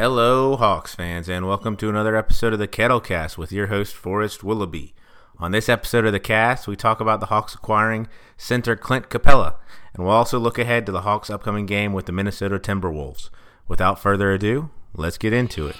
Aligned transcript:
Hello, 0.00 0.56
Hawks 0.56 0.94
fans, 0.94 1.28
and 1.28 1.46
welcome 1.46 1.76
to 1.76 1.90
another 1.90 2.16
episode 2.16 2.54
of 2.54 2.58
the 2.58 2.66
Kettlecast 2.66 3.36
with 3.36 3.52
your 3.52 3.66
host, 3.66 3.94
Forrest 3.94 4.42
Willoughby. 4.42 4.94
On 5.38 5.52
this 5.52 5.68
episode 5.68 6.06
of 6.06 6.12
the 6.12 6.18
cast, 6.18 6.66
we 6.66 6.74
talk 6.74 7.00
about 7.00 7.20
the 7.20 7.26
Hawks 7.26 7.54
acquiring 7.54 8.08
center 8.38 8.76
Clint 8.76 9.10
Capela, 9.10 9.56
and 9.92 10.02
we'll 10.02 10.14
also 10.14 10.38
look 10.38 10.58
ahead 10.58 10.86
to 10.86 10.92
the 10.92 11.02
Hawks' 11.02 11.28
upcoming 11.28 11.66
game 11.66 11.92
with 11.92 12.06
the 12.06 12.12
Minnesota 12.12 12.58
Timberwolves. 12.58 13.28
Without 13.68 14.00
further 14.00 14.32
ado, 14.32 14.70
let's 14.94 15.18
get 15.18 15.34
into 15.34 15.68
it. 15.68 15.76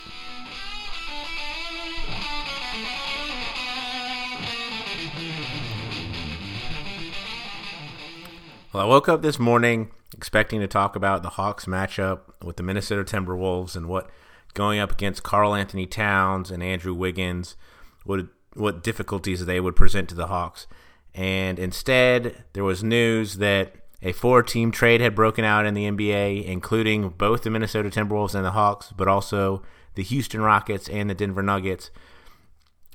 Well, 8.75 8.85
I 8.85 8.87
woke 8.87 9.09
up 9.09 9.23
this 9.23 9.39
morning 9.39 9.93
expecting 10.15 10.61
to 10.61 10.67
talk 10.67 10.97
about 10.97 11.23
the 11.23 11.31
Hawks 11.31 11.67
matchup 11.67 12.21
with 12.43 12.57
the 12.57 12.63
Minnesota 12.63 13.05
Timberwolves 13.05 13.77
and 13.77 13.87
what 13.87 14.11
going 14.55 14.81
up 14.81 14.93
against 14.93 15.23
Karl-Anthony 15.23 15.87
Towns 15.87 16.51
and 16.51 16.63
Andrew 16.63 16.95
Wiggins 16.95 17.57
would 18.05 18.29
what 18.55 18.83
difficulties 18.83 19.47
they 19.47 19.61
would 19.61 19.77
present 19.77 20.09
to 20.09 20.15
the 20.17 20.27
Hawks. 20.27 20.67
And 21.15 21.59
instead, 21.59 22.45
there 22.53 22.65
was 22.65 22.83
news 22.83 23.37
that 23.37 23.77
a 24.03 24.13
four-team 24.13 24.73
trade 24.73 25.01
had 25.01 25.15
broken 25.15 25.45
out 25.45 25.67
in 25.67 25.75
the 25.75 25.89
NBA, 25.89 26.45
including 26.45 27.11
both 27.11 27.43
the 27.43 27.51
Minnesota 27.51 27.91
Timberwolves 27.91 28.35
and 28.35 28.45
the 28.45 28.51
Hawks, 28.51 28.93
but 28.97 29.07
also 29.07 29.63
the 29.95 30.03
Houston 30.03 30.41
Rockets 30.41 30.89
and 30.89 31.09
the 31.09 31.15
Denver 31.15 31.43
Nuggets. 31.43 31.91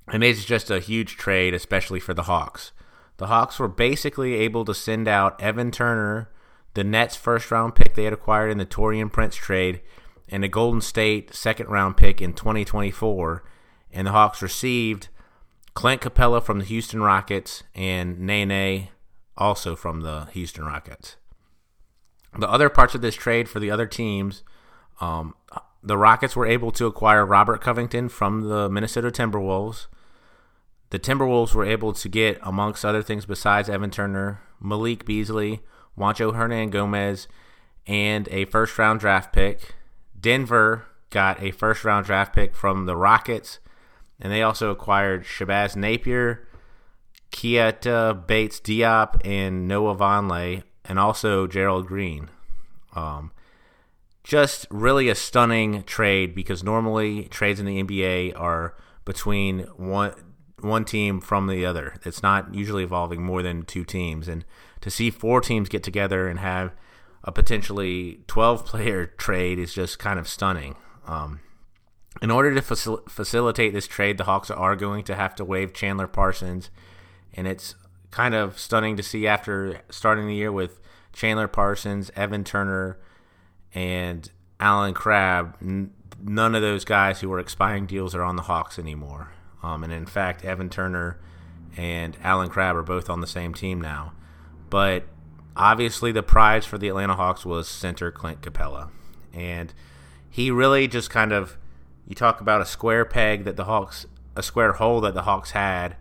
And 0.08 0.24
it's 0.24 0.44
just 0.44 0.70
a 0.70 0.80
huge 0.80 1.16
trade, 1.16 1.54
especially 1.54 2.02
for 2.02 2.14
the 2.14 2.24
Hawks 2.24 2.74
the 3.18 3.28
Hawks 3.28 3.60
were 3.60 3.68
basically 3.68 4.36
able 4.36 4.66
to 4.66 4.74
send 4.74 5.08
out 5.08 5.42
Evan 5.42 5.72
Turner, 5.72 6.30
the 6.76 6.84
Nets' 6.84 7.16
first 7.16 7.50
round 7.52 7.76
pick 7.76 7.96
they 7.96 8.04
had 8.04 8.14
acquired 8.14 8.52
in 8.52 8.58
the 8.58 8.66
Taurean 8.66 9.12
Prince 9.12 9.36
trade, 9.36 9.82
and 10.30 10.44
a 10.46 10.48
Golden 10.48 10.82
State 10.82 11.34
second 11.34 11.68
round 11.68 11.98
pick 11.98 12.22
in 12.22 12.34
2024. 12.34 13.44
And 13.92 14.08
the 14.08 14.12
Hawks 14.12 14.42
received 14.42 15.08
Clint 15.74 16.02
Capela 16.02 16.44
from 16.44 16.60
the 16.60 16.66
Houston 16.66 17.02
Rockets 17.02 17.64
and 17.74 18.20
Nene 18.20 18.90
also 19.38 19.76
from 19.76 20.02
the 20.02 20.26
Houston 20.34 20.66
Rockets. 20.66 21.18
The 22.38 22.50
other 22.50 22.70
parts 22.70 22.96
of 22.96 23.02
this 23.02 23.16
trade 23.16 23.48
for 23.50 23.60
the 23.60 23.72
other 23.72 23.86
teams, 23.86 24.44
um, 25.00 25.34
the 25.82 25.98
Rockets 25.98 26.36
were 26.36 26.46
able 26.46 26.72
to 26.72 26.86
acquire 26.86 27.26
Robert 27.26 27.62
Covington 27.62 28.10
from 28.10 28.50
the 28.50 28.70
Minnesota 28.70 29.10
Timberwolves 29.10 29.88
the 30.96 31.00
Timberwolves 31.00 31.54
were 31.54 31.66
able 31.66 31.94
to 31.94 32.10
get, 32.10 32.40
amongst 32.42 32.86
other 32.86 33.02
things 33.02 33.26
besides 33.26 33.70
Evan 33.70 33.92
Turner, 33.92 34.42
Malik 34.62 35.06
Beasley, 35.06 35.62
Juancho 35.98 36.34
Hernangomez, 36.34 37.28
and 37.88 38.28
a 38.30 38.46
first 38.46 38.78
round 38.78 39.00
draft 39.00 39.34
pick. 39.34 39.76
Denver 40.20 40.86
got 41.10 41.42
a 41.42 41.52
first 41.52 41.84
round 41.84 42.06
draft 42.06 42.34
pick 42.34 42.56
from 42.56 42.86
the 42.86 42.96
Rockets, 42.96 43.60
and 44.20 44.32
they 44.32 44.42
also 44.42 44.72
acquired 44.72 45.24
Shabazz 45.24 45.76
Napier, 45.76 46.48
Keita 47.32 48.26
Bates 48.26 48.60
Diop, 48.60 49.22
and 49.26 49.68
Noah 49.68 49.96
Vonleh, 49.96 50.64
and 50.84 51.00
also 51.00 51.48
Gerald 51.48 51.88
Green. 51.88 52.30
Um, 52.94 53.32
just 54.24 54.66
really 54.72 55.08
a 55.08 55.16
stunning 55.16 55.84
trade 55.84 56.34
because 56.34 56.64
normally 56.64 57.26
trades 57.26 57.60
in 57.60 57.66
the 57.66 57.84
NBA 57.84 58.40
are 58.40 58.76
between 59.06 59.60
one 59.78 60.14
one 60.62 60.84
team 60.84 61.22
from 61.22 61.48
the 61.48 61.66
other. 61.66 61.96
It's 62.04 62.24
not 62.24 62.54
usually 62.54 62.84
involving 62.84 63.24
more 63.24 63.44
than 63.44 63.64
two 63.64 63.84
teams. 63.84 64.28
And 64.28 64.44
to 64.86 64.92
see 64.92 65.10
four 65.10 65.42
teams 65.42 65.68
get 65.68 65.82
together 65.82 66.28
and 66.28 66.38
have 66.38 66.72
a 67.24 67.32
potentially 67.32 68.20
12 68.28 68.68
player 68.68 69.08
trade 69.18 69.58
is 69.58 69.74
just 69.74 69.98
kind 69.98 70.20
of 70.20 70.28
stunning. 70.28 70.76
Um, 71.08 71.40
in 72.22 72.30
order 72.30 72.54
to 72.54 72.62
facil- 72.62 73.10
facilitate 73.10 73.74
this 73.74 73.88
trade, 73.88 74.20
the 74.20 74.26
Hawks 74.26 74.52
are 74.52 74.76
going 74.76 75.04
to 75.06 75.16
have 75.16 75.34
to 75.38 75.44
waive 75.44 75.74
Chandler 75.74 76.06
Parsons. 76.06 76.70
And 77.34 77.48
it's 77.48 77.74
kind 78.12 78.36
of 78.36 78.60
stunning 78.60 78.96
to 78.98 79.02
see 79.02 79.26
after 79.26 79.82
starting 79.90 80.28
the 80.28 80.36
year 80.36 80.52
with 80.52 80.80
Chandler 81.14 81.48
Parsons, 81.48 82.12
Evan 82.16 82.44
Turner, 82.44 83.00
and 83.74 84.30
Allen 84.60 84.94
Crabbe. 84.94 85.56
N- 85.64 85.94
none 86.22 86.54
of 86.54 86.62
those 86.62 86.86
guys 86.86 87.22
who 87.22 87.30
were 87.30 87.40
expiring 87.40 87.88
deals 87.88 88.14
are 88.14 88.24
on 88.24 88.36
the 88.36 88.44
Hawks 88.44 88.78
anymore. 88.78 89.32
Um, 89.64 89.84
and 89.84 89.92
in 89.92 90.06
fact, 90.06 90.46
Evan 90.46 90.70
Turner 90.70 91.20
and 91.76 92.16
Allen 92.22 92.50
Crabbe 92.50 92.76
are 92.76 92.84
both 92.84 93.10
on 93.10 93.22
the 93.22 93.28
same 93.28 93.56
team 93.56 93.82
now. 93.82 94.14
But 94.76 95.06
obviously, 95.56 96.12
the 96.12 96.22
prize 96.22 96.66
for 96.66 96.78
the 96.78 96.90
Atlanta 96.90 97.16
Hawks 97.16 97.46
was 97.46 97.66
center 97.66 98.12
Clint 98.12 98.42
Capela. 98.42 98.90
And 99.34 99.74
he 100.30 100.52
really 100.52 100.90
just 100.90 101.10
kind 101.10 101.32
of, 101.32 101.56
you 102.06 102.14
talk 102.14 102.42
about 102.42 102.60
a 102.60 102.66
square 102.66 103.06
peg 103.06 103.46
that 103.46 103.56
the 103.56 103.64
Hawks, 103.64 104.06
a 104.36 104.44
square 104.44 104.74
hole 104.74 105.00
that 105.00 105.14
the 105.14 105.22
Hawks 105.22 105.52
had. 105.52 105.96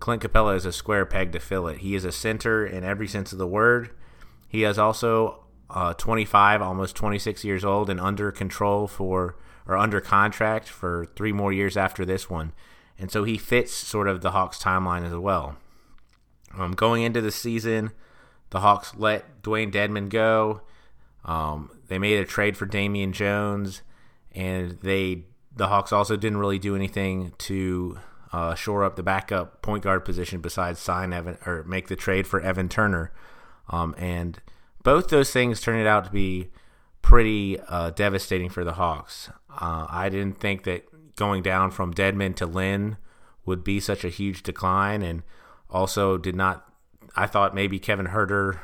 Clint 0.00 0.24
Capela 0.24 0.56
is 0.56 0.66
a 0.66 0.72
square 0.72 1.06
peg 1.06 1.30
to 1.30 1.38
fill 1.38 1.68
it. 1.68 1.78
He 1.78 1.94
is 1.94 2.04
a 2.04 2.10
center 2.10 2.66
in 2.66 2.82
every 2.82 3.06
sense 3.06 3.30
of 3.30 3.38
the 3.38 3.46
word. 3.46 3.90
He 4.48 4.64
is 4.64 4.76
also 4.76 5.44
uh, 5.70 5.94
25, 5.94 6.60
almost 6.60 6.96
26 6.96 7.44
years 7.44 7.64
old, 7.64 7.88
and 7.88 8.00
under 8.00 8.32
control 8.32 8.88
for 8.88 9.36
or 9.68 9.76
under 9.76 10.00
contract 10.00 10.68
for 10.68 11.06
three 11.14 11.32
more 11.32 11.52
years 11.52 11.76
after 11.76 12.04
this 12.04 12.28
one 12.28 12.52
and 12.98 13.10
so 13.10 13.22
he 13.22 13.38
fits 13.38 13.72
sort 13.72 14.08
of 14.08 14.20
the 14.20 14.30
Hawks 14.32 14.58
timeline 14.58 15.04
as 15.04 15.14
well. 15.14 15.56
Um, 16.56 16.72
going 16.72 17.02
into 17.02 17.20
the 17.20 17.30
season, 17.30 17.92
the 18.50 18.60
Hawks 18.60 18.94
let 18.96 19.42
Dwayne 19.42 19.72
Dedmon 19.72 20.08
go. 20.08 20.62
Um, 21.24 21.70
they 21.88 21.98
made 21.98 22.18
a 22.18 22.24
trade 22.24 22.56
for 22.56 22.66
Damian 22.66 23.12
Jones, 23.12 23.82
and 24.32 24.78
they 24.82 25.24
the 25.54 25.68
Hawks 25.68 25.92
also 25.92 26.16
didn't 26.16 26.38
really 26.38 26.58
do 26.58 26.76
anything 26.76 27.32
to 27.38 27.98
uh, 28.32 28.54
shore 28.54 28.84
up 28.84 28.96
the 28.96 29.02
backup 29.02 29.62
point 29.62 29.82
guard 29.82 30.04
position 30.04 30.40
besides 30.40 30.78
sign 30.78 31.12
Evan 31.12 31.38
or 31.46 31.64
make 31.64 31.88
the 31.88 31.96
trade 31.96 32.26
for 32.26 32.40
Evan 32.40 32.68
Turner. 32.68 33.12
Um, 33.68 33.94
and 33.98 34.40
both 34.82 35.08
those 35.08 35.32
things 35.32 35.60
turned 35.60 35.86
out 35.86 36.04
to 36.04 36.10
be 36.10 36.50
pretty 37.02 37.58
uh, 37.68 37.90
devastating 37.90 38.48
for 38.48 38.64
the 38.64 38.74
Hawks. 38.74 39.30
Uh, 39.50 39.86
I 39.88 40.08
didn't 40.08 40.38
think 40.38 40.64
that 40.64 40.84
going 41.16 41.42
down 41.42 41.70
from 41.70 41.94
Dedmon 41.94 42.36
to 42.36 42.46
Len 42.46 42.98
would 43.44 43.64
be 43.64 43.80
such 43.80 44.04
a 44.04 44.08
huge 44.08 44.42
decline, 44.42 45.02
and 45.02 45.22
also 45.70 46.18
did 46.18 46.36
not. 46.36 46.70
I 47.14 47.26
thought 47.26 47.54
maybe 47.54 47.78
Kevin 47.78 48.06
Huerter 48.06 48.58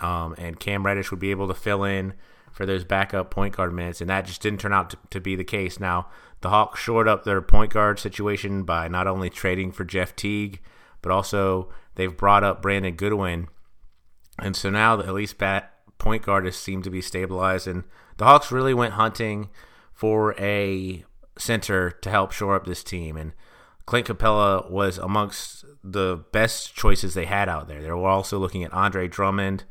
um, 0.00 0.34
and 0.38 0.58
Cam 0.58 0.84
Reddish 0.86 1.10
would 1.10 1.20
be 1.20 1.30
able 1.30 1.48
to 1.48 1.54
fill 1.54 1.84
in 1.84 2.14
for 2.52 2.66
those 2.66 2.84
backup 2.84 3.30
point 3.30 3.56
guard 3.56 3.72
minutes, 3.72 4.00
and 4.00 4.08
that 4.10 4.26
just 4.26 4.40
didn't 4.40 4.60
turn 4.60 4.72
out 4.72 4.90
to, 4.90 4.98
to 5.10 5.20
be 5.20 5.34
the 5.34 5.44
case. 5.44 5.80
Now 5.80 6.08
the 6.40 6.50
Hawks 6.50 6.80
shored 6.80 7.08
up 7.08 7.24
their 7.24 7.42
point 7.42 7.72
guard 7.72 7.98
situation 7.98 8.62
by 8.62 8.88
not 8.88 9.06
only 9.06 9.28
trading 9.28 9.72
for 9.72 9.84
Jeff 9.84 10.14
Teague, 10.14 10.60
but 11.02 11.10
also 11.10 11.68
they've 11.96 12.16
brought 12.16 12.44
up 12.44 12.62
Brandon 12.62 12.94
Goodwin, 12.94 13.48
and 14.38 14.54
so 14.54 14.70
now 14.70 14.96
the 14.96 15.04
at 15.04 15.14
least 15.14 15.36
point 15.98 16.22
guard 16.22 16.44
has 16.44 16.56
seemed 16.56 16.84
to 16.84 16.90
be 16.90 17.00
stabilized, 17.00 17.66
and 17.66 17.84
the 18.16 18.24
Hawks 18.24 18.52
really 18.52 18.74
went 18.74 18.94
hunting 18.94 19.50
for 19.92 20.34
a 20.38 21.04
center 21.38 21.90
to 21.90 22.10
help 22.10 22.32
shore 22.32 22.54
up 22.54 22.66
this 22.66 22.84
team. 22.84 23.16
And 23.16 23.32
Clint 23.86 24.06
Capela 24.06 24.70
was 24.70 24.98
amongst 24.98 25.64
the 25.82 26.24
best 26.32 26.74
choices 26.74 27.14
they 27.14 27.26
had 27.26 27.48
out 27.48 27.68
there. 27.68 27.82
They 27.82 27.90
were 27.90 28.06
also 28.06 28.38
looking 28.38 28.64
at 28.64 28.72
Andre 28.72 29.08
Drummond 29.08 29.64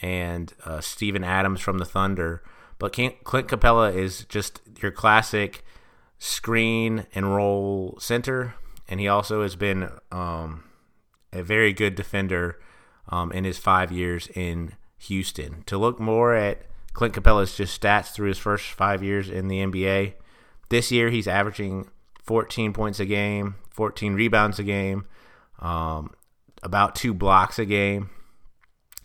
and 0.00 0.52
uh, 0.64 0.80
Steven 0.80 1.22
Adams 1.22 1.60
from 1.60 1.78
the 1.78 1.84
Thunder. 1.84 2.42
But 2.78 2.92
Clint 2.92 3.48
Capela 3.48 3.94
is 3.94 4.24
just 4.24 4.60
your 4.80 4.90
classic 4.90 5.64
screen 6.18 7.06
and 7.14 7.34
roll 7.34 7.96
center. 8.00 8.54
And 8.88 9.00
he 9.00 9.08
also 9.08 9.42
has 9.42 9.54
been 9.54 9.90
um, 10.10 10.64
a 11.32 11.42
very 11.42 11.72
good 11.72 11.94
defender 11.94 12.58
um, 13.08 13.32
in 13.32 13.44
his 13.44 13.58
five 13.58 13.92
years 13.92 14.28
in 14.34 14.74
Houston. 14.98 15.62
To 15.66 15.76
look 15.76 16.00
more 16.00 16.34
at 16.34 16.62
Clint 16.94 17.14
Capela's 17.14 17.56
just 17.56 17.80
stats 17.80 18.12
through 18.12 18.28
his 18.28 18.38
first 18.38 18.66
five 18.72 19.02
years 19.02 19.28
in 19.28 19.48
the 19.48 19.58
NBA, 19.58 20.14
this 20.68 20.90
year, 20.90 21.10
he's 21.10 21.28
averaging 21.28 21.90
14 22.22 22.72
points 22.72 23.00
a 23.00 23.06
game, 23.06 23.56
14 23.70 24.14
rebounds 24.14 24.58
a 24.58 24.64
game, 24.64 25.06
um, 25.58 26.14
about 26.62 26.94
two 26.94 27.14
blocks 27.14 27.58
a 27.58 27.64
game. 27.64 28.10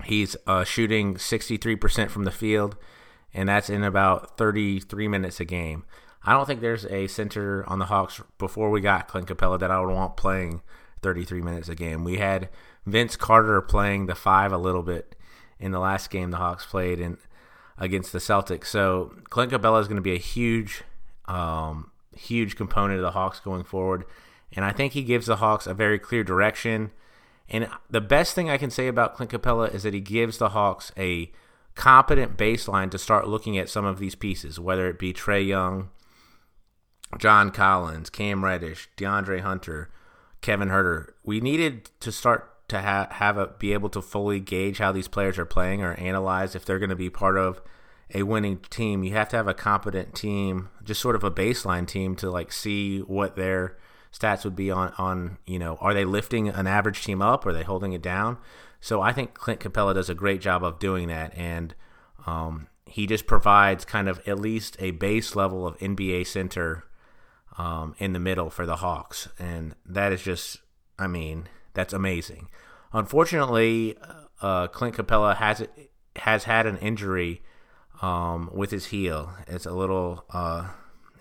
He's 0.05 0.35
uh, 0.45 0.63
shooting 0.63 1.15
63% 1.15 2.09
from 2.09 2.23
the 2.23 2.31
field, 2.31 2.77
and 3.33 3.49
that's 3.49 3.69
in 3.69 3.83
about 3.83 4.37
33 4.37 5.07
minutes 5.07 5.39
a 5.39 5.45
game. 5.45 5.85
I 6.23 6.33
don't 6.33 6.45
think 6.45 6.61
there's 6.61 6.85
a 6.85 7.07
center 7.07 7.63
on 7.67 7.79
the 7.79 7.85
Hawks 7.85 8.21
before 8.37 8.69
we 8.69 8.81
got 8.81 9.07
Clint 9.07 9.27
Capela 9.27 9.59
that 9.59 9.71
I 9.71 9.79
would 9.79 9.93
want 9.93 10.17
playing 10.17 10.61
33 11.01 11.41
minutes 11.41 11.69
a 11.69 11.75
game. 11.75 12.03
We 12.03 12.17
had 12.17 12.49
Vince 12.85 13.15
Carter 13.15 13.61
playing 13.61 14.05
the 14.07 14.15
five 14.15 14.51
a 14.51 14.57
little 14.57 14.83
bit 14.83 15.15
in 15.59 15.71
the 15.71 15.79
last 15.79 16.09
game 16.09 16.31
the 16.31 16.37
Hawks 16.37 16.65
played 16.65 16.99
in 16.99 17.17
against 17.77 18.11
the 18.11 18.19
Celtics. 18.19 18.65
So 18.65 19.13
Clint 19.29 19.51
Capela 19.51 19.79
is 19.81 19.87
going 19.87 19.97
to 19.97 20.01
be 20.01 20.15
a 20.15 20.19
huge 20.19 20.83
um, 21.25 21.91
huge 22.17 22.55
component 22.55 22.97
of 22.97 23.03
the 23.03 23.11
Hawks 23.11 23.39
going 23.39 23.63
forward. 23.63 24.05
And 24.53 24.65
I 24.65 24.71
think 24.71 24.93
he 24.93 25.03
gives 25.03 25.27
the 25.27 25.37
Hawks 25.37 25.67
a 25.67 25.73
very 25.73 25.99
clear 25.99 26.23
direction. 26.23 26.91
And 27.49 27.69
the 27.89 28.01
best 28.01 28.33
thing 28.33 28.49
I 28.49 28.57
can 28.57 28.69
say 28.69 28.87
about 28.87 29.15
Clint 29.15 29.31
Capela 29.31 29.73
is 29.73 29.83
that 29.83 29.93
he 29.93 30.01
gives 30.01 30.37
the 30.37 30.49
Hawks 30.49 30.91
a 30.97 31.31
competent 31.75 32.37
baseline 32.37 32.89
to 32.91 32.97
start 32.97 33.27
looking 33.27 33.57
at 33.57 33.69
some 33.69 33.85
of 33.85 33.99
these 33.99 34.15
pieces, 34.15 34.59
whether 34.59 34.89
it 34.89 34.99
be 34.99 35.13
Trae 35.13 35.45
Young, 35.45 35.89
John 37.17 37.51
Collins, 37.51 38.09
Cam 38.09 38.43
Reddish, 38.43 38.89
DeAndre 38.97 39.41
Hunter, 39.41 39.89
Kevin 40.41 40.69
Huerter. 40.69 41.11
We 41.23 41.39
needed 41.39 41.89
to 42.01 42.11
start 42.11 42.67
to 42.69 42.81
ha- 42.81 43.07
have 43.11 43.37
a 43.37 43.47
be 43.47 43.73
able 43.73 43.89
to 43.89 44.01
fully 44.01 44.39
gauge 44.39 44.79
how 44.79 44.91
these 44.91 45.07
players 45.07 45.37
are 45.37 45.45
playing 45.45 45.81
or 45.81 45.93
analyze 45.93 46.55
if 46.55 46.65
they're 46.65 46.79
going 46.79 46.89
to 46.89 46.95
be 46.95 47.09
part 47.09 47.37
of 47.37 47.61
a 48.13 48.24
winning 48.24 48.57
team. 48.69 49.04
You 49.04 49.13
have 49.13 49.30
to 49.30 49.38
have 49.38 49.48
a 49.48 49.54
competent 49.54 50.15
team, 50.15 50.69
just 50.83 51.01
sort 51.01 51.15
of 51.15 51.24
a 51.24 51.31
baseline 51.31 51.88
team 51.88 52.15
to 52.18 52.30
like 52.30 52.51
see 52.51 53.00
what 53.00 53.36
their 53.36 53.77
stats 54.13 54.44
would 54.45 54.56
be 54.56 54.71
on 54.71 54.94
on 54.98 55.38
you 55.45 55.59
know 55.59 55.77
are 55.81 55.94
they 55.94 56.06
lifting 56.06 56.50
an 56.50 56.68
average 56.68 57.04
team 57.04 57.21
up? 57.21 57.45
Are 57.45 57.54
they 57.54 57.63
holding 57.63 57.94
it 57.94 58.01
down? 58.01 58.38
So 58.80 59.01
I 59.01 59.12
think 59.12 59.33
Clint 59.33 59.59
Capela 59.59 59.94
does 59.94 60.09
a 60.09 60.15
great 60.15 60.42
job 60.42 60.63
of 60.63 60.80
doing 60.80 61.07
that, 61.07 61.33
and 61.36 61.74
um, 62.25 62.68
he 62.86 63.07
just 63.07 63.27
provides 63.27 63.86
kind 63.86 64.07
of 64.07 64.21
at 64.27 64.39
least 64.39 64.77
a 64.80 64.92
base 64.92 65.36
level 65.36 65.65
of 65.65 65.77
NBA 65.80 66.27
center 66.27 66.86
um, 67.57 67.95
in 67.98 68.13
the 68.13 68.19
middle 68.19 68.50
for 68.50 68.65
the 68.65 68.77
Hawks, 68.77 69.27
and 69.39 69.75
that 69.86 70.12
is 70.12 70.21
just, 70.21 70.59
I 71.00 71.07
mean, 71.07 71.50
that's 71.74 71.94
amazing. 71.94 72.50
Unfortunately, 72.94 73.98
uh, 74.42 74.68
Clint 74.68 74.95
Capela 74.95 75.36
has 75.36 75.68
has 76.18 76.45
had 76.45 76.65
an 76.65 76.77
injury 76.77 77.42
um, 78.01 78.49
with 78.53 78.71
his 78.71 78.88
heel. 78.88 79.33
It's 79.47 79.65
a 79.65 79.73
little. 79.73 80.25
Uh, 80.29 80.69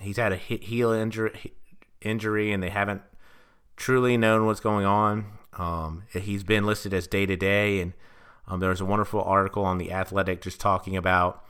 he's 0.00 0.16
had 0.16 0.32
a 0.32 0.36
heel 0.36 0.92
injury, 0.92 1.52
injury, 2.00 2.52
and 2.52 2.62
they 2.62 2.70
haven't 2.70 3.02
truly 3.76 4.16
known 4.16 4.46
what's 4.46 4.60
going 4.60 4.86
on. 4.86 5.26
Um, 5.54 6.04
he's 6.12 6.44
been 6.44 6.64
listed 6.64 6.92
as 6.92 7.06
day 7.06 7.26
to 7.26 7.36
day, 7.36 7.80
and 7.80 7.92
um, 8.46 8.60
there 8.60 8.70
was 8.70 8.80
a 8.80 8.84
wonderful 8.84 9.22
article 9.22 9.64
on 9.64 9.78
the 9.78 9.92
Athletic 9.92 10.40
just 10.40 10.60
talking 10.60 10.96
about 10.96 11.44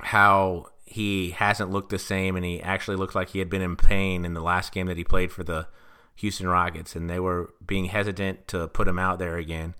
how 0.00 0.66
he 0.84 1.30
hasn't 1.30 1.70
looked 1.70 1.90
the 1.90 1.98
same, 1.98 2.36
and 2.36 2.44
he 2.44 2.60
actually 2.60 2.96
looked 2.96 3.14
like 3.14 3.30
he 3.30 3.38
had 3.38 3.50
been 3.50 3.62
in 3.62 3.76
pain 3.76 4.24
in 4.24 4.34
the 4.34 4.40
last 4.40 4.72
game 4.72 4.86
that 4.86 4.96
he 4.96 5.04
played 5.04 5.30
for 5.30 5.44
the 5.44 5.68
Houston 6.16 6.48
Rockets, 6.48 6.96
and 6.96 7.08
they 7.08 7.20
were 7.20 7.52
being 7.64 7.86
hesitant 7.86 8.48
to 8.48 8.66
put 8.68 8.88
him 8.88 8.98
out 8.98 9.18
there 9.18 9.36
again. 9.36 9.74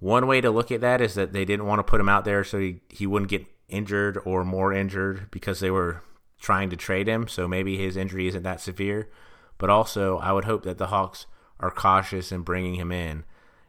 One 0.00 0.26
way 0.26 0.40
to 0.40 0.50
look 0.50 0.70
at 0.72 0.80
that 0.80 1.00
is 1.00 1.14
that 1.14 1.32
they 1.32 1.44
didn't 1.44 1.66
want 1.66 1.80
to 1.80 1.84
put 1.84 2.00
him 2.00 2.08
out 2.08 2.24
there 2.24 2.44
so 2.44 2.58
he, 2.58 2.80
he 2.88 3.06
wouldn't 3.06 3.30
get 3.30 3.46
injured 3.68 4.18
or 4.24 4.44
more 4.44 4.72
injured 4.72 5.30
because 5.30 5.60
they 5.60 5.70
were 5.70 6.02
trying 6.40 6.70
to 6.70 6.76
trade 6.76 7.08
him. 7.08 7.28
So 7.28 7.48
maybe 7.48 7.76
his 7.76 7.96
injury 7.96 8.28
isn't 8.28 8.42
that 8.42 8.60
severe. 8.60 9.08
But 9.58 9.70
also, 9.70 10.18
I 10.18 10.32
would 10.32 10.44
hope 10.44 10.62
that 10.62 10.78
the 10.78 10.88
Hawks 10.88 11.26
are 11.60 11.70
cautious 11.70 12.30
in 12.30 12.42
bringing 12.42 12.76
him 12.76 12.92
in. 12.92 13.24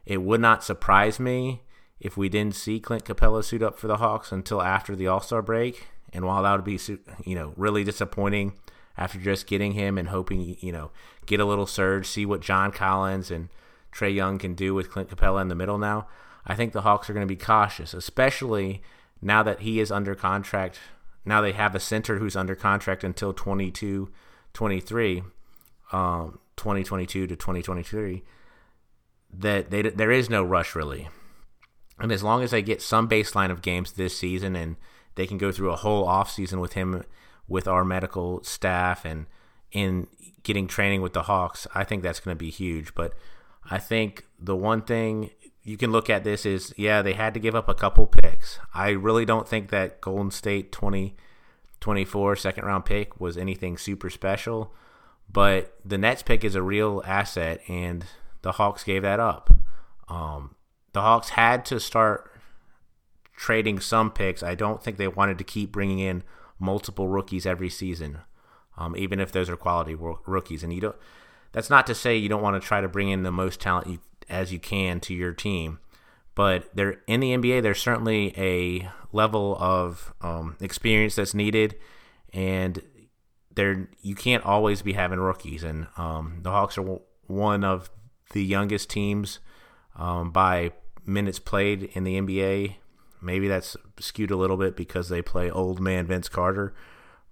It 0.06 0.22
would 0.22 0.40
not 0.40 0.64
surprise 0.64 1.18
me 1.18 1.62
if 1.98 2.16
we 2.16 2.28
didn't 2.28 2.54
see 2.54 2.80
Clint 2.80 3.04
Capela 3.04 3.44
suit 3.44 3.62
up 3.62 3.78
for 3.78 3.88
the 3.88 3.98
Hawks 3.98 4.32
until 4.32 4.62
after 4.62 4.96
the 4.96 5.06
All 5.06 5.20
Star 5.20 5.42
break. 5.42 5.88
And 6.12 6.24
while 6.24 6.42
that 6.42 6.52
would 6.52 6.64
be, 6.64 6.78
you 7.24 7.34
know, 7.34 7.52
really 7.56 7.84
disappointing 7.84 8.54
after 8.96 9.18
just 9.18 9.46
getting 9.46 9.72
him 9.72 9.98
and 9.98 10.08
hoping, 10.08 10.56
you 10.60 10.72
know, 10.72 10.90
get 11.26 11.40
a 11.40 11.44
little 11.44 11.66
surge, 11.66 12.06
see 12.06 12.26
what 12.26 12.40
John 12.40 12.72
Collins 12.72 13.30
and 13.30 13.48
Trae 13.92 14.14
Young 14.14 14.38
can 14.38 14.54
do 14.54 14.74
with 14.74 14.90
Clint 14.90 15.08
Capela 15.08 15.42
in 15.42 15.48
the 15.48 15.54
middle 15.54 15.78
now, 15.78 16.06
I 16.46 16.54
think 16.54 16.72
the 16.72 16.82
Hawks 16.82 17.10
are 17.10 17.12
going 17.12 17.26
to 17.26 17.32
be 17.32 17.36
cautious, 17.36 17.94
especially 17.94 18.82
now 19.22 19.42
that 19.42 19.60
he 19.60 19.80
is 19.80 19.90
under 19.90 20.14
contract. 20.14 20.78
Now 21.24 21.40
they 21.40 21.52
have 21.52 21.74
a 21.74 21.80
center 21.80 22.18
who's 22.18 22.36
under 22.36 22.54
contract 22.54 23.04
until 23.04 23.32
22 23.32 24.10
23, 24.52 25.22
um, 25.92 26.40
2022 26.56 27.26
to 27.28 27.36
2023, 27.36 28.24
that 29.32 29.70
they, 29.70 29.82
there 29.82 30.10
is 30.10 30.28
no 30.28 30.42
rush 30.42 30.74
really. 30.74 31.08
And 32.00 32.10
as 32.10 32.22
long 32.22 32.42
as 32.42 32.50
they 32.50 32.62
get 32.62 32.82
some 32.82 33.08
baseline 33.08 33.50
of 33.50 33.62
games 33.62 33.92
this 33.92 34.16
season 34.18 34.56
and 34.56 34.76
they 35.14 35.26
can 35.26 35.38
go 35.38 35.52
through 35.52 35.70
a 35.70 35.76
whole 35.76 36.06
offseason 36.06 36.60
with 36.60 36.72
him 36.72 37.04
with 37.46 37.68
our 37.68 37.84
medical 37.84 38.42
staff 38.42 39.04
and 39.04 39.26
in 39.70 40.06
getting 40.42 40.66
training 40.66 41.02
with 41.02 41.12
the 41.12 41.22
Hawks, 41.22 41.66
I 41.74 41.84
think 41.84 42.02
that's 42.02 42.20
going 42.20 42.36
to 42.36 42.38
be 42.38 42.50
huge. 42.50 42.94
But 42.94 43.12
I 43.70 43.78
think 43.78 44.24
the 44.38 44.56
one 44.56 44.82
thing 44.82 45.30
you 45.70 45.76
can 45.76 45.92
look 45.92 46.10
at 46.10 46.24
this 46.24 46.44
is 46.44 46.74
yeah, 46.76 47.00
they 47.00 47.12
had 47.12 47.32
to 47.34 47.40
give 47.40 47.54
up 47.54 47.68
a 47.68 47.74
couple 47.74 48.04
picks. 48.04 48.58
I 48.74 48.90
really 48.90 49.24
don't 49.24 49.46
think 49.46 49.70
that 49.70 50.00
Golden 50.00 50.32
State 50.32 50.72
2024 50.72 52.34
second 52.34 52.64
round 52.64 52.84
pick 52.84 53.20
was 53.20 53.38
anything 53.38 53.78
super 53.78 54.10
special, 54.10 54.74
but 55.32 55.78
the 55.84 55.96
Nets 55.96 56.24
pick 56.24 56.42
is 56.42 56.56
a 56.56 56.62
real 56.62 57.02
asset, 57.06 57.60
and 57.68 58.04
the 58.42 58.52
Hawks 58.52 58.82
gave 58.82 59.02
that 59.02 59.20
up. 59.20 59.52
Um, 60.08 60.56
the 60.92 61.02
Hawks 61.02 61.30
had 61.30 61.64
to 61.66 61.78
start 61.78 62.32
trading 63.36 63.78
some 63.78 64.10
picks. 64.10 64.42
I 64.42 64.56
don't 64.56 64.82
think 64.82 64.96
they 64.96 65.06
wanted 65.06 65.38
to 65.38 65.44
keep 65.44 65.70
bringing 65.70 66.00
in 66.00 66.24
multiple 66.58 67.06
rookies 67.06 67.46
every 67.46 67.70
season, 67.70 68.18
um, 68.76 68.96
even 68.96 69.20
if 69.20 69.30
those 69.30 69.48
are 69.48 69.56
quality 69.56 69.94
rookies. 69.94 70.64
And 70.64 70.72
you 70.72 70.80
don't. 70.80 70.96
That's 71.52 71.70
not 71.70 71.86
to 71.86 71.94
say 71.94 72.16
you 72.16 72.28
don't 72.28 72.42
want 72.42 72.60
to 72.60 72.66
try 72.66 72.80
to 72.80 72.88
bring 72.88 73.08
in 73.08 73.22
the 73.22 73.30
most 73.30 73.60
talent 73.60 73.86
you, 73.86 73.98
as 74.30 74.52
you 74.52 74.58
can 74.58 75.00
to 75.00 75.14
your 75.14 75.32
team, 75.32 75.78
but 76.34 76.74
there 76.74 77.00
in 77.06 77.20
the 77.20 77.32
NBA, 77.36 77.62
there's 77.62 77.80
certainly 77.80 78.34
a 78.36 78.88
level 79.12 79.56
of 79.58 80.14
um, 80.20 80.56
experience 80.60 81.16
that's 81.16 81.34
needed, 81.34 81.76
and 82.32 82.82
there 83.54 83.88
you 84.00 84.14
can't 84.14 84.44
always 84.44 84.82
be 84.82 84.92
having 84.92 85.18
rookies. 85.18 85.62
And 85.62 85.88
um, 85.96 86.38
the 86.42 86.50
Hawks 86.50 86.78
are 86.78 87.00
one 87.26 87.64
of 87.64 87.90
the 88.32 88.44
youngest 88.44 88.88
teams 88.88 89.40
um, 89.96 90.30
by 90.30 90.72
minutes 91.04 91.38
played 91.38 91.84
in 91.94 92.04
the 92.04 92.20
NBA 92.20 92.76
Maybe 93.22 93.48
that's 93.48 93.76
skewed 93.98 94.30
a 94.30 94.36
little 94.36 94.56
bit 94.56 94.76
because 94.76 95.08
they 95.08 95.22
play 95.22 95.50
old 95.50 95.80
man 95.80 96.06
Vince 96.06 96.28
Carter. 96.28 96.74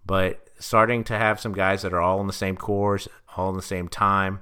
But 0.05 0.49
starting 0.59 1.05
to 1.05 1.17
have 1.17 1.41
some 1.41 1.53
guys 1.53 1.83
that 1.83 1.93
are 1.93 2.01
all 2.01 2.21
in 2.21 2.27
the 2.27 2.33
same 2.33 2.57
course, 2.57 3.09
all 3.37 3.51
in 3.51 3.57
the 3.57 3.63
same 3.63 3.89
time, 3.89 4.41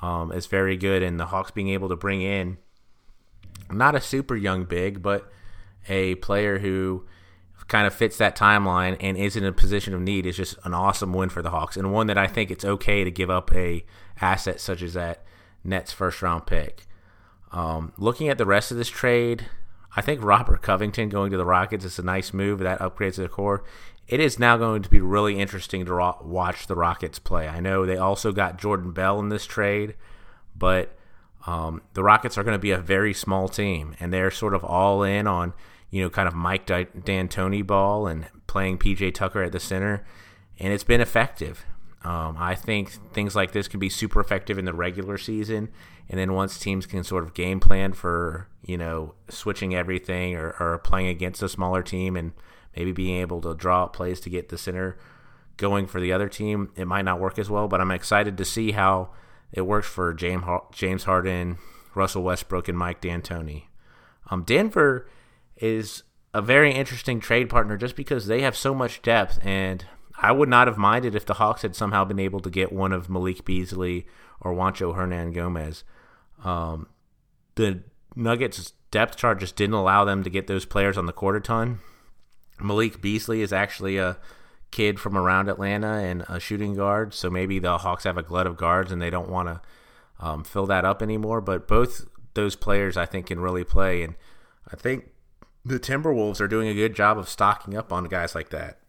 um, 0.00 0.32
is 0.32 0.46
very 0.46 0.76
good. 0.76 1.02
And 1.02 1.18
the 1.18 1.26
Hawks 1.26 1.50
being 1.50 1.68
able 1.68 1.88
to 1.88 1.96
bring 1.96 2.22
in 2.22 2.58
not 3.70 3.94
a 3.94 4.00
super 4.00 4.36
young 4.36 4.64
big, 4.64 5.02
but 5.02 5.30
a 5.88 6.14
player 6.16 6.58
who 6.58 7.06
kind 7.66 7.86
of 7.86 7.94
fits 7.94 8.16
that 8.16 8.36
timeline 8.36 8.96
and 9.00 9.16
is 9.16 9.36
in 9.36 9.44
a 9.44 9.52
position 9.52 9.92
of 9.94 10.00
need 10.00 10.24
is 10.24 10.36
just 10.36 10.56
an 10.64 10.72
awesome 10.72 11.12
win 11.12 11.28
for 11.28 11.42
the 11.42 11.50
Hawks 11.50 11.76
and 11.76 11.92
one 11.92 12.06
that 12.06 12.16
I 12.16 12.26
think 12.26 12.50
it's 12.50 12.64
okay 12.64 13.04
to 13.04 13.10
give 13.10 13.28
up 13.28 13.52
a 13.54 13.84
asset 14.20 14.58
such 14.58 14.82
as 14.82 14.94
that 14.94 15.22
Nets 15.62 15.92
first 15.92 16.22
round 16.22 16.46
pick. 16.46 16.86
Um, 17.52 17.92
looking 17.98 18.28
at 18.28 18.38
the 18.38 18.46
rest 18.46 18.70
of 18.70 18.76
this 18.76 18.88
trade, 18.88 19.46
I 19.96 20.00
think 20.00 20.22
Robert 20.22 20.62
Covington 20.62 21.08
going 21.08 21.30
to 21.30 21.36
the 21.36 21.46
Rockets 21.46 21.84
is 21.84 21.98
a 21.98 22.02
nice 22.02 22.32
move. 22.32 22.60
That 22.60 22.80
upgrades 22.80 23.16
the 23.16 23.28
core. 23.28 23.64
It 24.06 24.20
is 24.20 24.38
now 24.38 24.56
going 24.56 24.82
to 24.82 24.88
be 24.88 25.00
really 25.00 25.38
interesting 25.38 25.84
to 25.84 25.92
ro- 25.92 26.18
watch 26.22 26.66
the 26.66 26.74
Rockets 26.74 27.18
play. 27.18 27.46
I 27.46 27.60
know 27.60 27.84
they 27.84 27.96
also 27.96 28.32
got 28.32 28.58
Jordan 28.58 28.92
Bell 28.92 29.18
in 29.18 29.28
this 29.28 29.44
trade, 29.44 29.94
but 30.56 30.96
um, 31.46 31.82
the 31.94 32.02
Rockets 32.02 32.38
are 32.38 32.42
going 32.42 32.54
to 32.54 32.58
be 32.58 32.70
a 32.70 32.78
very 32.78 33.12
small 33.12 33.48
team, 33.48 33.94
and 34.00 34.12
they're 34.12 34.30
sort 34.30 34.54
of 34.54 34.64
all 34.64 35.02
in 35.02 35.26
on 35.26 35.52
you 35.90 36.02
know 36.02 36.10
kind 36.10 36.28
of 36.28 36.34
Mike 36.34 36.66
D'Antoni 36.66 37.66
ball 37.66 38.06
and 38.06 38.26
playing 38.46 38.78
PJ 38.78 39.14
Tucker 39.14 39.42
at 39.42 39.52
the 39.52 39.60
center, 39.60 40.04
and 40.58 40.72
it's 40.72 40.84
been 40.84 41.00
effective. 41.00 41.64
Um, 42.04 42.36
I 42.38 42.54
think 42.54 42.90
things 43.12 43.34
like 43.34 43.52
this 43.52 43.66
can 43.68 43.80
be 43.80 43.88
super 43.88 44.20
effective 44.20 44.58
in 44.58 44.64
the 44.64 44.72
regular 44.72 45.18
season, 45.18 45.68
and 46.08 46.18
then 46.18 46.32
once 46.32 46.58
teams 46.58 46.86
can 46.86 47.02
sort 47.02 47.24
of 47.24 47.34
game 47.34 47.60
plan 47.60 47.92
for 47.92 48.48
you 48.62 48.78
know 48.78 49.14
switching 49.28 49.74
everything 49.74 50.36
or, 50.36 50.54
or 50.60 50.78
playing 50.78 51.08
against 51.08 51.42
a 51.42 51.48
smaller 51.48 51.82
team 51.82 52.16
and 52.16 52.32
maybe 52.76 52.92
being 52.92 53.16
able 53.16 53.40
to 53.40 53.54
draw 53.54 53.84
up 53.84 53.92
plays 53.92 54.20
to 54.20 54.30
get 54.30 54.48
the 54.48 54.58
center 54.58 54.96
going 55.56 55.86
for 55.86 56.00
the 56.00 56.12
other 56.12 56.28
team, 56.28 56.70
it 56.76 56.86
might 56.86 57.04
not 57.04 57.18
work 57.18 57.38
as 57.38 57.50
well. 57.50 57.68
But 57.68 57.80
I'm 57.80 57.90
excited 57.90 58.38
to 58.38 58.44
see 58.44 58.72
how 58.72 59.10
it 59.52 59.62
works 59.62 59.88
for 59.88 60.14
James 60.14 60.44
James 60.72 61.04
Harden, 61.04 61.58
Russell 61.94 62.22
Westbrook, 62.22 62.68
and 62.68 62.78
Mike 62.78 63.00
D'Antoni. 63.00 63.64
Um, 64.30 64.44
Denver 64.44 65.08
is 65.56 66.04
a 66.32 66.40
very 66.40 66.72
interesting 66.72 67.20
trade 67.20 67.48
partner 67.48 67.76
just 67.76 67.96
because 67.96 68.26
they 68.26 68.42
have 68.42 68.56
so 68.56 68.74
much 68.74 69.02
depth 69.02 69.38
and 69.42 69.84
I 70.20 70.32
would 70.32 70.48
not 70.48 70.66
have 70.66 70.76
minded 70.76 71.14
if 71.14 71.24
the 71.24 71.34
Hawks 71.34 71.62
had 71.62 71.76
somehow 71.76 72.04
been 72.04 72.18
able 72.18 72.40
to 72.40 72.50
get 72.50 72.72
one 72.72 72.92
of 72.92 73.08
Malik 73.08 73.44
Beasley 73.44 74.06
or 74.40 74.52
Juancho 74.52 74.96
Hernangomez. 74.96 75.84
Um, 76.44 76.88
the 77.54 77.82
Nuggets 78.16 78.72
depth 78.90 79.16
chart 79.16 79.38
just 79.38 79.54
didn't 79.54 79.74
allow 79.74 80.04
them 80.04 80.24
to 80.24 80.30
get 80.30 80.48
those 80.48 80.64
players 80.64 80.98
on 80.98 81.06
the 81.06 81.12
quarter 81.12 81.38
ton. 81.38 81.78
Malik 82.60 83.00
Beasley 83.00 83.42
is 83.42 83.52
actually 83.52 83.96
a 83.98 84.18
kid 84.72 84.98
from 84.98 85.16
around 85.16 85.48
Atlanta 85.48 85.94
and 85.94 86.24
a 86.28 86.40
shooting 86.40 86.74
guard, 86.74 87.14
so 87.14 87.30
maybe 87.30 87.60
the 87.60 87.78
Hawks 87.78 88.02
have 88.02 88.18
a 88.18 88.22
glut 88.22 88.48
of 88.48 88.56
guards 88.56 88.90
and 88.90 89.00
they 89.00 89.10
don't 89.10 89.30
want 89.30 89.48
to 89.48 89.60
um, 90.18 90.42
fill 90.42 90.66
that 90.66 90.84
up 90.84 91.00
anymore. 91.00 91.40
But 91.40 91.68
both 91.68 92.08
those 92.34 92.56
players, 92.56 92.96
I 92.96 93.06
think, 93.06 93.26
can 93.26 93.38
really 93.38 93.64
play, 93.64 94.02
and 94.02 94.16
I 94.72 94.74
think 94.74 95.10
the 95.64 95.78
Timberwolves 95.78 96.40
are 96.40 96.48
doing 96.48 96.66
a 96.66 96.74
good 96.74 96.96
job 96.96 97.18
of 97.18 97.28
stocking 97.28 97.76
up 97.76 97.92
on 97.92 98.04
guys 98.06 98.34
like 98.34 98.48
that 98.50 98.80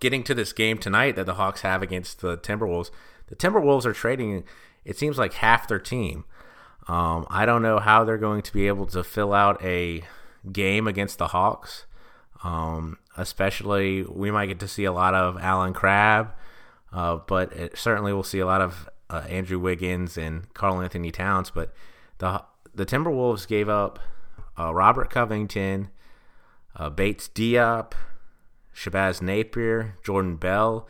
getting 0.00 0.22
to 0.24 0.34
this 0.34 0.52
game 0.52 0.78
tonight 0.78 1.16
that 1.16 1.26
the 1.26 1.34
Hawks 1.34 1.62
have 1.62 1.82
against 1.82 2.20
the 2.20 2.36
Timberwolves, 2.36 2.90
the 3.28 3.36
Timberwolves 3.36 3.84
are 3.84 3.92
trading. 3.92 4.44
It 4.84 4.96
seems 4.96 5.18
like 5.18 5.34
half 5.34 5.68
their 5.68 5.78
team. 5.78 6.24
Um, 6.86 7.26
I 7.28 7.44
don't 7.44 7.62
know 7.62 7.78
how 7.78 8.04
they're 8.04 8.16
going 8.18 8.42
to 8.42 8.52
be 8.52 8.66
able 8.66 8.86
to 8.86 9.04
fill 9.04 9.34
out 9.34 9.62
a 9.62 10.02
game 10.50 10.86
against 10.86 11.18
the 11.18 11.28
Hawks. 11.28 11.84
Um, 12.42 12.98
especially, 13.16 14.04
we 14.04 14.30
might 14.30 14.46
get 14.46 14.60
to 14.60 14.68
see 14.68 14.84
a 14.84 14.92
lot 14.92 15.14
of 15.14 15.36
Allen 15.38 15.74
Crabbe. 15.74 16.30
Uh, 16.92 17.16
but 17.26 17.52
it, 17.52 17.76
certainly 17.76 18.12
we'll 18.12 18.22
see 18.22 18.38
a 18.38 18.46
lot 18.46 18.62
of 18.62 18.88
uh, 19.10 19.24
Andrew 19.28 19.58
Wiggins 19.58 20.16
and 20.16 20.52
Karl-Anthony 20.54 21.10
Towns. 21.10 21.50
But 21.50 21.74
the 22.18 22.42
the 22.74 22.86
Timberwolves 22.86 23.46
gave 23.46 23.68
up 23.68 23.98
uh, 24.58 24.72
Robert 24.72 25.10
Covington, 25.10 25.88
uh, 26.76 26.88
Bates 26.88 27.28
Diop, 27.28 27.92
Shabazz 28.74 29.20
Napier, 29.22 29.96
Jordan 30.04 30.36
Bell. 30.36 30.88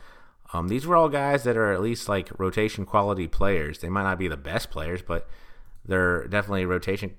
Um, 0.53 0.67
these 0.67 0.85
were 0.85 0.95
all 0.95 1.09
guys 1.09 1.43
that 1.43 1.57
are 1.57 1.71
at 1.71 1.81
least 1.81 2.09
like 2.09 2.29
rotation 2.39 2.85
quality 2.85 3.27
players. 3.27 3.79
They 3.79 3.89
might 3.89 4.03
not 4.03 4.19
be 4.19 4.27
the 4.27 4.37
best 4.37 4.71
players, 4.71 5.01
but 5.01 5.27
they're 5.85 6.27
definitely 6.27 6.65
rotation 6.65 7.15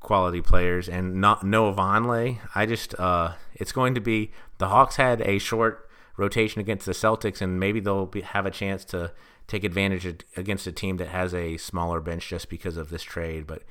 quality 0.00 0.40
players. 0.40 0.88
And 0.88 1.20
not 1.20 1.44
Noah 1.44 1.74
Vonleh. 1.74 2.38
I 2.54 2.66
just 2.66 2.98
uh, 2.98 3.32
it's 3.54 3.72
going 3.72 3.94
to 3.94 4.00
be 4.00 4.30
the 4.58 4.68
Hawks 4.68 4.96
had 4.96 5.20
a 5.22 5.38
short 5.38 5.88
rotation 6.16 6.60
against 6.60 6.86
the 6.86 6.92
Celtics, 6.92 7.40
and 7.40 7.58
maybe 7.58 7.80
they'll 7.80 8.06
be, 8.06 8.20
have 8.20 8.46
a 8.46 8.50
chance 8.50 8.84
to 8.86 9.12
take 9.46 9.64
advantage 9.64 10.24
against 10.36 10.66
a 10.66 10.72
team 10.72 10.96
that 10.98 11.08
has 11.08 11.34
a 11.34 11.56
smaller 11.56 12.00
bench 12.00 12.28
just 12.28 12.48
because 12.48 12.76
of 12.76 12.90
this 12.90 13.02
trade. 13.02 13.46
But 13.46 13.62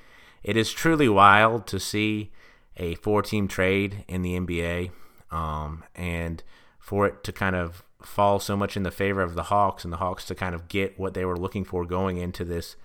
it 0.44 0.58
is 0.58 0.72
truly 0.72 1.08
wild 1.08 1.68
to 1.68 1.80
see 1.80 2.32
a 2.78 2.96
four-team 2.96 3.48
trade 3.48 4.04
in 4.08 4.22
the 4.22 4.40
NBA, 4.40 4.92
um, 5.32 5.84
and 5.96 6.44
for 6.80 7.08
it 7.08 7.24
to 7.24 7.32
kind 7.32 7.56
of 7.56 7.84
fall 8.02 8.40
so 8.40 8.58
much 8.58 8.76
in 8.76 8.84
the 8.84 8.92
favor 8.92 9.22
of 9.22 9.36
the 9.36 9.44
Hawks 9.44 9.84
and 9.84 9.94
the 9.94 9.98
Hawks 9.98 10.26
to 10.26 10.36
kind 10.36 10.56
of 10.56 10.68
get 10.68 11.00
what 11.00 11.14
they 11.14 11.26
were 11.26 11.38
looking 11.38 11.64
for 11.64 11.86
going 11.86 12.18
into 12.18 12.44
this 12.44 12.76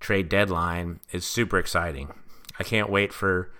trade 0.00 0.28
deadline 0.28 1.00
is 1.10 1.24
super 1.24 1.58
exciting. 1.58 2.12
I 2.58 2.64
can't 2.64 2.90
wait 2.90 3.12
for 3.12 3.50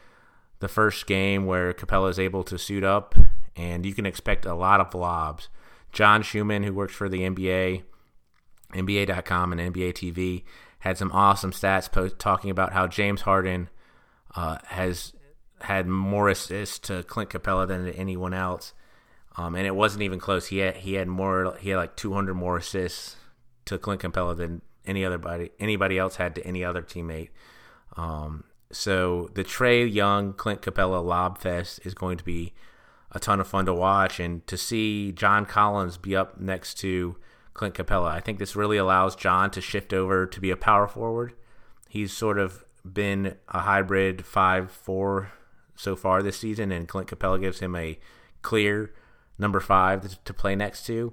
the 0.60 0.68
first 0.68 1.06
game 1.06 1.46
where 1.46 1.72
Capela 1.72 2.10
is 2.10 2.18
able 2.18 2.44
to 2.44 2.58
suit 2.58 2.84
up, 2.84 3.14
and 3.56 3.86
you 3.86 3.94
can 3.94 4.06
expect 4.06 4.44
a 4.44 4.54
lot 4.54 4.80
of 4.80 4.94
lobs. 4.94 5.48
John 5.92 6.22
Schuhmann, 6.22 6.62
who 6.62 6.72
works 6.72 6.94
for 6.94 7.08
the 7.08 7.20
NBA, 7.20 7.82
NBA.com, 8.72 9.52
and 9.52 9.74
NBA 9.74 9.92
TV, 9.94 10.44
had 10.80 10.98
some 10.98 11.12
awesome 11.12 11.52
stats 11.52 11.90
post 11.90 12.18
talking 12.18 12.50
about 12.50 12.72
how 12.72 12.86
James 12.86 13.22
Harden 13.22 13.68
uh, 14.34 14.58
has 14.66 15.12
had 15.64 15.86
more 15.86 16.28
assists 16.28 16.78
to 16.80 17.02
Clint 17.04 17.30
Capela 17.30 17.66
than 17.66 17.88
anyone 17.90 18.34
else. 18.34 18.72
Um, 19.36 19.54
and 19.54 19.66
it 19.66 19.74
wasn't 19.74 20.02
even 20.02 20.18
close. 20.18 20.48
He 20.48 20.58
had 20.58 20.76
he 20.76 20.94
had 20.94 21.08
more. 21.08 21.56
He 21.58 21.70
had 21.70 21.78
like 21.78 21.96
200 21.96 22.34
more 22.34 22.58
assists 22.58 23.16
to 23.64 23.78
Clint 23.78 24.02
Capela 24.02 24.36
than 24.36 24.62
any 24.84 25.04
other 25.04 25.18
body 25.18 25.50
anybody 25.60 25.98
else 25.98 26.16
had 26.16 26.34
to 26.34 26.46
any 26.46 26.64
other 26.64 26.82
teammate. 26.82 27.30
Um, 27.96 28.44
so 28.70 29.30
the 29.34 29.44
Trae 29.44 29.90
Young 29.90 30.32
Clint 30.32 30.62
Capela 30.62 31.04
Lob 31.04 31.38
Fest 31.38 31.80
is 31.84 31.94
going 31.94 32.18
to 32.18 32.24
be 32.24 32.52
a 33.10 33.20
ton 33.20 33.40
of 33.40 33.46
fun 33.46 33.66
to 33.66 33.74
watch, 33.74 34.18
and 34.18 34.46
to 34.46 34.56
see 34.56 35.12
John 35.12 35.44
Collins 35.44 35.98
be 35.98 36.16
up 36.16 36.40
next 36.40 36.74
to 36.78 37.16
Clint 37.52 37.74
Capela. 37.74 38.10
I 38.10 38.20
think 38.20 38.38
this 38.38 38.56
really 38.56 38.78
allows 38.78 39.14
John 39.14 39.50
to 39.50 39.60
shift 39.60 39.92
over 39.92 40.26
to 40.26 40.40
be 40.40 40.50
a 40.50 40.56
power 40.56 40.88
forward. 40.88 41.34
He's 41.88 42.12
sort 42.12 42.38
of 42.38 42.64
been 42.90 43.36
a 43.48 43.60
hybrid 43.60 44.24
five 44.24 44.70
four 44.70 45.30
so 45.74 45.96
far 45.96 46.22
this 46.22 46.38
season, 46.38 46.70
and 46.72 46.88
Clint 46.88 47.08
Capela 47.08 47.40
gives 47.40 47.60
him 47.60 47.74
a 47.74 47.98
clear 48.42 48.92
number 49.38 49.60
five 49.60 50.22
to 50.24 50.34
play 50.34 50.54
next 50.54 50.86
to, 50.86 51.12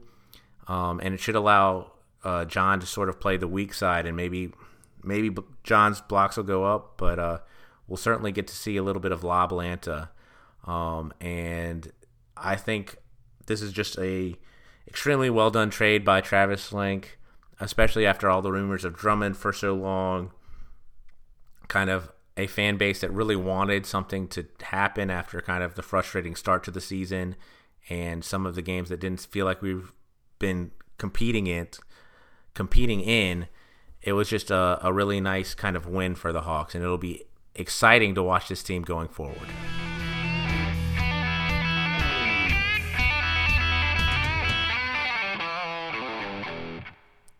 um, 0.67 0.99
and 1.01 1.13
it 1.13 1.19
should 1.19 1.35
allow 1.35 1.91
uh, 2.23 2.45
John 2.45 2.79
to 2.79 2.85
sort 2.85 3.09
of 3.09 3.19
play 3.19 3.37
the 3.37 3.47
weak 3.47 3.73
side, 3.73 4.05
and 4.05 4.15
maybe 4.15 4.51
maybe 5.03 5.35
John's 5.63 6.01
blocks 6.01 6.37
will 6.37 6.43
go 6.43 6.65
up, 6.65 6.97
but 6.97 7.19
uh, 7.19 7.39
we'll 7.87 7.97
certainly 7.97 8.31
get 8.31 8.47
to 8.47 8.55
see 8.55 8.77
a 8.77 8.83
little 8.83 9.01
bit 9.01 9.11
of 9.11 9.23
Lob 9.23 9.51
Lanta, 9.51 10.09
um, 10.65 11.13
and 11.21 11.91
I 12.35 12.55
think 12.55 12.97
this 13.45 13.61
is 13.61 13.71
just 13.71 13.97
a 13.99 14.35
extremely 14.87 15.29
well 15.29 15.51
done 15.51 15.69
trade 15.69 16.03
by 16.03 16.21
Travis 16.21 16.69
Schlenk, 16.69 17.05
especially 17.59 18.05
after 18.05 18.29
all 18.29 18.41
the 18.41 18.51
rumors 18.51 18.85
of 18.85 18.95
Drummond 18.95 19.37
for 19.37 19.53
so 19.53 19.73
long. 19.73 20.31
Kind 21.67 21.89
of 21.89 22.11
a 22.39 22.47
fan 22.47 22.77
base 22.77 23.01
that 23.01 23.11
really 23.11 23.35
wanted 23.35 23.85
something 23.85 24.27
to 24.29 24.45
happen 24.61 25.09
after 25.09 25.41
kind 25.41 25.61
of 25.61 25.75
the 25.75 25.83
frustrating 25.83 26.35
start 26.35 26.63
to 26.63 26.71
the 26.71 26.79
season 26.79 27.35
and 27.89 28.23
some 28.23 28.45
of 28.45 28.55
the 28.55 28.61
games 28.61 28.89
that 28.89 28.99
didn't 28.99 29.19
feel 29.19 29.45
like 29.45 29.61
we've 29.61 29.91
been 30.39 30.71
competing 30.97 31.47
in 31.47 31.67
competing 32.53 33.01
in 33.01 33.47
it 34.01 34.13
was 34.13 34.29
just 34.29 34.49
a, 34.49 34.79
a 34.81 34.93
really 34.93 35.19
nice 35.19 35.53
kind 35.53 35.75
of 35.75 35.85
win 35.85 36.15
for 36.15 36.31
the 36.31 36.41
hawks 36.41 36.73
and 36.73 36.83
it'll 36.83 36.97
be 36.97 37.23
exciting 37.55 38.15
to 38.15 38.23
watch 38.23 38.47
this 38.47 38.63
team 38.63 38.81
going 38.81 39.07
forward 39.07 39.49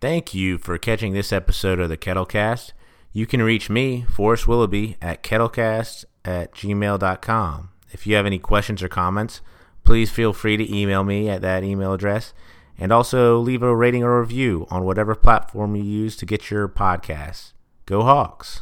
Thank 0.01 0.33
you 0.33 0.57
for 0.57 0.77
catching 0.77 1.11
this 1.11 1.33
episode 1.33 1.77
of 1.77 1.89
the 1.89 1.97
Kettlecast. 1.97 2.71
You 3.11 3.25
can 3.25 3.41
reach 3.41 3.69
me, 3.69 4.05
Forrest 4.09 4.47
Willoughby, 4.47 4.97
at 5.01 5.23
kettlecast 5.23 6.05
at 6.23 6.53
gmail.com. 6.53 7.69
If 7.91 8.05
you 8.05 8.15
have 8.15 8.25
any 8.25 8.39
questions 8.39 8.83
or 8.83 8.87
comments, 8.87 9.41
please 9.83 10.11
feel 10.11 10.33
free 10.33 10.57
to 10.57 10.75
email 10.75 11.03
me 11.03 11.27
at 11.29 11.41
that 11.41 11.63
email 11.63 11.93
address 11.93 12.33
and 12.77 12.91
also 12.91 13.39
leave 13.39 13.63
a 13.63 13.75
rating 13.75 14.03
or 14.03 14.19
review 14.21 14.67
on 14.69 14.83
whatever 14.83 15.15
platform 15.15 15.75
you 15.75 15.83
use 15.83 16.15
to 16.17 16.25
get 16.25 16.51
your 16.51 16.69
podcasts. 16.69 17.53
Go 17.85 18.03
Hawks! 18.03 18.61